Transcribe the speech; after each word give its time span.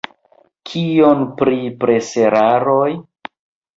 Kion 0.69 1.21
pri 1.41 1.59
preseraroj? 1.85 2.91